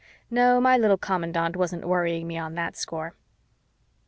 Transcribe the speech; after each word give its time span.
No, 0.31 0.59
my 0.59 0.79
little 0.79 0.97
commandant 0.97 1.55
wasn't 1.55 1.85
worrying 1.87 2.25
me 2.25 2.35
on 2.35 2.55
that 2.55 2.75
score. 2.75 3.13